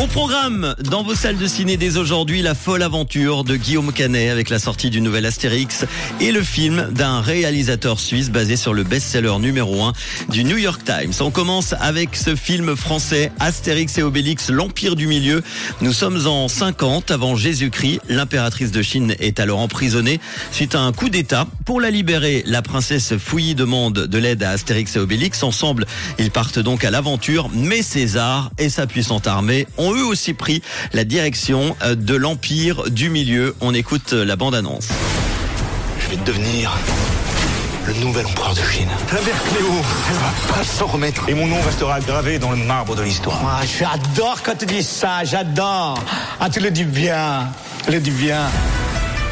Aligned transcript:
Au 0.00 0.06
programme, 0.06 0.76
dans 0.78 1.02
vos 1.02 1.16
salles 1.16 1.38
de 1.38 1.46
ciné 1.48 1.76
dès 1.76 1.96
aujourd'hui, 1.96 2.40
la 2.40 2.54
folle 2.54 2.84
aventure 2.84 3.42
de 3.42 3.56
Guillaume 3.56 3.92
Canet 3.92 4.30
avec 4.30 4.48
la 4.48 4.60
sortie 4.60 4.90
du 4.90 5.00
nouvel 5.00 5.26
Astérix 5.26 5.86
et 6.20 6.30
le 6.30 6.40
film 6.40 6.90
d'un 6.92 7.20
réalisateur 7.20 7.98
suisse 7.98 8.30
basé 8.30 8.56
sur 8.56 8.74
le 8.74 8.84
best-seller 8.84 9.40
numéro 9.40 9.82
1 9.82 9.92
du 10.28 10.44
New 10.44 10.56
York 10.56 10.82
Times. 10.84 11.12
On 11.20 11.32
commence 11.32 11.74
avec 11.80 12.14
ce 12.14 12.36
film 12.36 12.76
français 12.76 13.32
Astérix 13.40 13.98
et 13.98 14.04
Obélix, 14.04 14.50
l'Empire 14.50 14.94
du 14.94 15.08
Milieu. 15.08 15.42
Nous 15.80 15.92
sommes 15.92 16.28
en 16.28 16.46
50 16.46 17.10
avant 17.10 17.34
Jésus-Christ. 17.34 18.00
L'impératrice 18.08 18.70
de 18.70 18.82
Chine 18.82 19.16
est 19.18 19.40
alors 19.40 19.58
emprisonnée 19.58 20.20
suite 20.52 20.76
à 20.76 20.80
un 20.80 20.92
coup 20.92 21.08
d'État. 21.08 21.48
Pour 21.64 21.80
la 21.80 21.90
libérer, 21.90 22.44
la 22.46 22.62
princesse 22.62 23.14
Fouilly 23.18 23.56
demande 23.56 23.94
de 23.94 24.18
l'aide 24.18 24.44
à 24.44 24.50
Astérix 24.50 24.94
et 24.94 25.00
Obélix. 25.00 25.42
Ensemble, 25.42 25.86
ils 26.20 26.30
partent 26.30 26.60
donc 26.60 26.84
à 26.84 26.92
l'aventure, 26.92 27.50
mais 27.52 27.82
César 27.82 28.52
et 28.58 28.68
sa 28.68 28.86
puissante 28.86 29.26
armée 29.26 29.66
ont 29.76 29.87
eux 29.94 30.04
aussi 30.04 30.34
pris 30.34 30.62
la 30.92 31.04
direction 31.04 31.76
euh, 31.82 31.94
de 31.94 32.14
l'Empire 32.14 32.90
du 32.90 33.10
Milieu. 33.10 33.54
On 33.60 33.74
écoute 33.74 34.12
euh, 34.12 34.24
la 34.24 34.36
bande-annonce. 34.36 34.88
Je 36.00 36.08
vais 36.08 36.16
devenir 36.24 36.76
le 37.86 37.94
nouvel 37.94 38.26
empereur 38.26 38.54
de 38.54 38.60
Chine. 38.60 38.88
La 39.12 39.20
mère 39.20 39.42
Cléo, 39.44 39.72
elle 40.10 40.16
va 40.16 40.54
pas 40.54 40.64
s'en 40.64 40.86
remettre. 40.86 41.28
Et 41.28 41.34
mon 41.34 41.46
nom 41.46 41.60
restera 41.62 42.00
gravé 42.00 42.38
dans 42.38 42.50
le 42.50 42.56
marbre 42.56 42.94
de 42.94 43.02
l'histoire. 43.02 43.40
Ah, 43.44 43.64
j'adore 43.64 44.42
quand 44.42 44.56
tu 44.58 44.66
dis 44.66 44.82
ça, 44.82 45.24
j'adore. 45.24 45.98
Ah, 46.38 46.50
tu 46.50 46.60
le 46.60 46.70
dis 46.70 46.84
bien, 46.84 47.48
tu 47.84 47.92
le 47.92 48.00
dis 48.00 48.10
bien. 48.10 48.42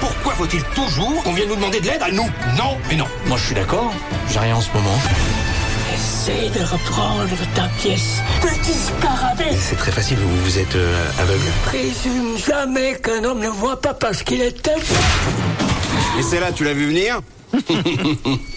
Pourquoi 0.00 0.32
faut-il 0.34 0.62
toujours 0.74 1.22
qu'on 1.22 1.32
vienne 1.32 1.48
nous 1.48 1.56
demander 1.56 1.80
de 1.80 1.86
l'aide 1.86 2.02
à 2.02 2.10
nous? 2.10 2.30
Non, 2.56 2.76
mais 2.88 2.96
non. 2.96 3.06
Moi, 3.26 3.36
je 3.38 3.46
suis 3.46 3.54
d'accord. 3.54 3.92
J'ai 4.32 4.38
rien 4.38 4.56
en 4.56 4.60
ce 4.60 4.70
moment. 4.74 4.98
Essaye 5.96 6.50
de 6.50 6.60
reprendre 6.60 7.28
ta 7.54 7.68
pièce. 7.80 8.20
Petit 8.42 8.72
scarabée. 8.72 9.56
C'est 9.58 9.76
très 9.76 9.92
facile, 9.92 10.18
vous, 10.18 10.44
vous 10.44 10.58
êtes 10.58 10.74
euh, 10.76 11.10
aveugle. 11.18 11.44
Présume 11.64 12.36
jamais 12.38 12.96
qu'un 13.02 13.24
homme 13.24 13.40
ne 13.40 13.48
voit 13.48 13.80
pas 13.80 13.94
parce 13.94 14.22
qu'il 14.22 14.42
est 14.42 14.60
aveugle. 14.62 14.76
Et 16.18 16.22
c'est 16.22 16.40
là, 16.40 16.52
tu 16.52 16.64
l'as 16.64 16.74
vu 16.74 16.86
venir? 16.88 17.20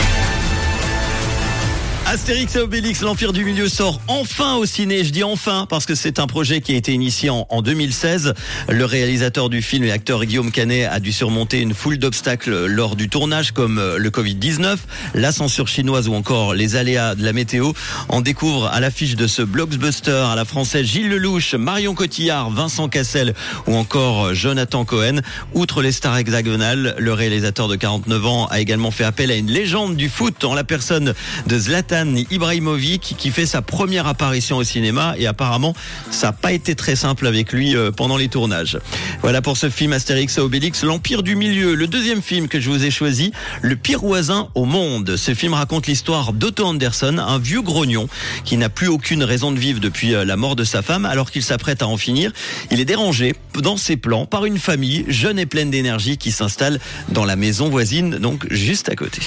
Astérix 2.11 2.55
et 2.55 2.59
Obélix, 2.59 3.02
l'Empire 3.02 3.33
du 3.33 3.45
Milieu 3.45 3.69
sort 3.69 4.02
enfin 4.07 4.55
au 4.55 4.65
ciné. 4.65 5.03
Je 5.03 5.11
dis 5.11 5.23
enfin 5.23 5.67
parce 5.69 5.85
que 5.85 5.93
c'est 5.93 6.17
un 6.17 6.25
projet 6.25 6.59
qui 6.59 6.73
a 6.73 6.75
été 6.75 6.91
initié 6.91 7.29
en, 7.29 7.45
en 7.49 7.61
2016. 7.61 8.33
Le 8.67 8.83
réalisateur 8.83 9.47
du 9.47 9.61
film 9.61 9.83
et 9.83 9.91
acteur 9.91 10.25
Guillaume 10.25 10.52
Canet 10.52 10.87
a 10.91 10.99
dû 10.99 11.11
surmonter 11.11 11.61
une 11.61 11.75
foule 11.75 11.99
d'obstacles 11.99 12.65
lors 12.65 12.95
du 12.95 13.09
tournage 13.09 13.52
comme 13.52 13.77
euh, 13.77 13.99
le 13.99 14.09
Covid-19, 14.09 14.77
la 15.13 15.31
censure 15.31 15.67
chinoise 15.67 16.07
ou 16.07 16.15
encore 16.15 16.55
les 16.55 16.75
aléas 16.75 17.13
de 17.13 17.23
la 17.23 17.31
météo. 17.31 17.73
On 18.09 18.21
découvre 18.21 18.65
à 18.65 18.80
l'affiche 18.80 19.15
de 19.15 19.27
ce 19.27 19.43
blockbuster 19.43 20.30
à 20.31 20.35
la 20.35 20.45
française 20.45 20.87
Gilles 20.87 21.09
Lelouch, 21.09 21.53
Marion 21.53 21.93
Cotillard, 21.93 22.49
Vincent 22.49 22.89
Cassel 22.89 23.35
ou 23.67 23.75
encore 23.75 24.33
Jonathan 24.33 24.83
Cohen. 24.83 25.19
Outre 25.53 25.83
les 25.83 25.91
stars 25.91 26.17
hexagonales, 26.17 26.95
le 26.97 27.13
réalisateur 27.13 27.67
de 27.67 27.75
49 27.75 28.25
ans 28.25 28.47
a 28.47 28.59
également 28.59 28.89
fait 28.89 29.03
appel 29.03 29.30
à 29.30 29.35
une 29.35 29.52
légende 29.52 29.95
du 29.95 30.09
foot 30.09 30.43
en 30.43 30.55
la 30.55 30.63
personne 30.63 31.13
de 31.45 31.59
Zlatan 31.59 31.98
Ibrahimovic 32.31 33.16
qui 33.17 33.31
fait 33.31 33.45
sa 33.45 33.61
première 33.61 34.08
apparition 34.08 34.58
au 34.58 34.64
cinéma 34.64 35.16
et 35.17 35.28
apparemment 35.28 35.73
ça 36.11 36.28
n'a 36.28 36.33
pas 36.33 36.52
été 36.52 36.75
très 36.75 36.95
simple 36.95 37.28
avec 37.28 37.53
lui 37.53 37.75
euh, 37.75 37.92
pendant 37.92 38.17
les 38.17 38.28
tournages. 38.28 38.80
Voilà 39.22 39.42
pour 39.42 39.58
ce 39.58 39.69
film 39.69 39.94
Astérix 39.94 40.38
et 40.38 40.42
Obélix, 40.42 40.83
l'Empire 40.83 41.23
du 41.23 41.36
Milieu. 41.36 41.75
Le 41.75 41.88
deuxième 41.88 42.22
film 42.22 42.47
que 42.47 42.59
je 42.59 42.70
vous 42.70 42.83
ai 42.86 42.92
choisi, 42.92 43.31
Le 43.61 43.75
pire 43.75 44.00
voisin 44.00 44.50
au 44.55 44.66
monde. 44.66 45.16
Ce 45.16 45.33
film 45.33 45.53
raconte 45.53 45.88
l'histoire 45.88 46.33
d'Otto 46.33 46.66
Anderson, 46.66 47.17
un 47.17 47.39
vieux 47.39 47.61
grognon 47.61 48.08
qui 48.45 48.58
n'a 48.58 48.70
plus 48.70 48.88
aucune 48.88 49.23
raison 49.23 49.52
de 49.52 49.59
vivre 49.59 49.80
depuis 49.80 50.14
euh, 50.14 50.25
la 50.25 50.36
mort 50.36 50.55
de 50.55 50.64
sa 50.64 50.81
femme 50.81 51.05
alors 51.05 51.31
qu'il 51.31 51.44
s'apprête 51.44 51.81
à 51.81 51.88
en 51.88 51.97
finir. 51.97 52.31
Il 52.72 52.80
est 52.80 52.86
dérangé 52.86 53.36
dans 53.55 53.77
ses 53.77 53.98
plans 53.98 54.26
par 54.26 54.45
une 54.45 54.58
famille 54.58 55.05
jeune 55.08 55.39
et 55.39 55.45
pleine 55.45 55.71
d'énergie 55.71 56.17
qui 56.17 56.31
s'installe 56.31 56.80
dans 57.10 57.26
la 57.26 57.36
maison 57.36 57.70
voisine, 57.70 58.17
donc 58.17 58.45
juste 58.52 58.89
à 58.89 58.95
côté. 58.95 59.21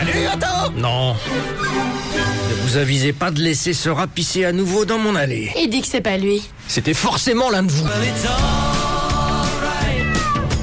Salut, 0.00 0.26
Otto 0.32 0.72
Non. 0.76 1.12
Ne 1.12 2.54
vous 2.62 2.78
avisez 2.78 3.12
pas 3.12 3.30
de 3.30 3.40
laisser 3.40 3.74
ce 3.74 3.90
rat 3.90 4.06
pisser 4.06 4.46
à 4.46 4.52
nouveau 4.52 4.86
dans 4.86 4.96
mon 4.98 5.14
allée. 5.14 5.52
Il 5.58 5.68
dit 5.68 5.82
que 5.82 5.86
c'est 5.86 6.00
pas 6.00 6.16
lui. 6.16 6.42
C'était 6.68 6.94
forcément 6.94 7.50
l'un 7.50 7.64
de 7.64 7.70
vous. 7.70 7.86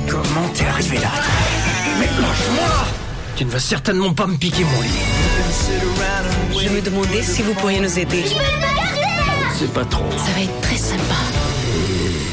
Comment 0.09 0.47
t'es 0.55 0.65
arrivé 0.65 0.97
là? 0.97 1.11
Mais 1.99 2.07
lâche-moi 2.07 2.87
Tu 3.35 3.45
ne 3.45 3.51
vas 3.51 3.59
certainement 3.59 4.11
pas 4.11 4.25
me 4.25 4.37
piquer 4.37 4.63
mon 4.63 4.81
lit. 4.81 4.89
Je 6.59 6.69
me 6.69 6.81
demandais 6.81 7.21
si 7.21 7.43
vous 7.43 7.53
pourriez 7.53 7.79
nous 7.79 7.99
aider. 7.99 8.23
C'est 9.59 9.71
pas 9.71 9.85
trop. 9.85 10.09
Ça 10.17 10.31
va 10.35 10.41
être 10.41 10.61
très 10.61 10.77
sympa. 10.77 11.15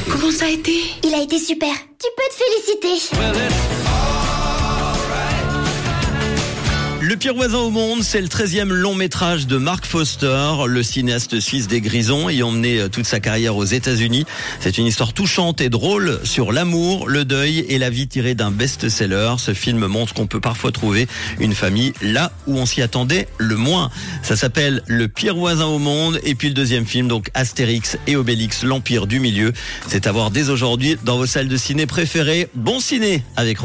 Comment 0.09 0.31
ça 0.31 0.45
a 0.45 0.49
été? 0.49 0.73
Il 1.03 1.13
a 1.13 1.21
été 1.21 1.37
super. 1.37 1.69
Tu 1.99 2.07
peux 2.17 2.23
te 2.29 2.87
féliciter. 2.89 3.15
Le 7.15 7.19
pire 7.19 7.33
voisin 7.33 7.59
au 7.59 7.69
monde, 7.69 8.03
c'est 8.03 8.19
le 8.19 8.27
13e 8.27 8.67
long 8.67 8.93
métrage 8.93 9.47
de 9.47 9.55
Mark 9.55 9.85
Foster, 9.85 10.51
le 10.67 10.83
cinéaste 10.83 11.39
suisse 11.39 11.69
des 11.69 11.79
Grisons, 11.79 12.27
ayant 12.27 12.51
mené 12.51 12.77
euh, 12.77 12.89
toute 12.89 13.05
sa 13.05 13.21
carrière 13.21 13.55
aux 13.55 13.63
États-Unis. 13.63 14.25
C'est 14.59 14.77
une 14.77 14.85
histoire 14.85 15.13
touchante 15.13 15.61
et 15.61 15.69
drôle 15.69 16.19
sur 16.25 16.51
l'amour, 16.51 17.07
le 17.07 17.23
deuil 17.23 17.59
et 17.69 17.77
la 17.77 17.89
vie 17.89 18.09
tirée 18.09 18.35
d'un 18.35 18.51
best-seller. 18.51 19.35
Ce 19.37 19.53
film 19.53 19.85
montre 19.85 20.13
qu'on 20.13 20.27
peut 20.27 20.41
parfois 20.41 20.73
trouver 20.73 21.07
une 21.39 21.55
famille 21.55 21.93
là 22.01 22.33
où 22.47 22.57
on 22.57 22.65
s'y 22.65 22.81
attendait 22.81 23.29
le 23.37 23.55
moins. 23.55 23.91
Ça 24.21 24.35
s'appelle 24.35 24.83
Le 24.85 25.07
pire 25.07 25.35
voisin 25.35 25.67
au 25.67 25.79
monde. 25.79 26.19
Et 26.25 26.35
puis 26.35 26.49
le 26.49 26.53
deuxième 26.53 26.85
film, 26.85 27.07
donc 27.07 27.31
Astérix 27.33 27.97
et 28.07 28.17
Obélix, 28.17 28.63
l'Empire 28.63 29.07
du 29.07 29.21
Milieu. 29.21 29.53
C'est 29.87 30.05
à 30.05 30.11
voir 30.11 30.31
dès 30.31 30.49
aujourd'hui 30.49 30.97
dans 31.05 31.15
vos 31.15 31.27
salles 31.27 31.47
de 31.47 31.55
ciné 31.55 31.85
préférées. 31.85 32.49
Bon 32.55 32.81
ciné 32.81 33.23
avec 33.37 33.59
Rouge. 33.59 33.63